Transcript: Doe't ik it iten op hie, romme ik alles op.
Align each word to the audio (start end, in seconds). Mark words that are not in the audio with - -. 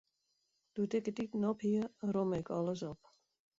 Doe't 0.77 0.95
ik 0.97 1.07
it 1.11 1.21
iten 1.25 1.47
op 1.51 1.59
hie, 1.65 1.83
romme 2.13 2.37
ik 2.41 2.49
alles 2.57 2.81
op. 2.93 3.01